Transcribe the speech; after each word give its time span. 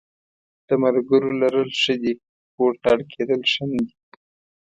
د 0.67 0.69
ملګرو 0.83 1.29
لرل 1.41 1.69
ښه 1.81 1.95
دي 2.01 2.13
خو 2.51 2.59
ورته 2.65 2.87
اړ 2.93 2.99
کېدل 3.13 3.41
ښه 3.51 3.63
نه 3.71 3.79
دي. 3.85 3.93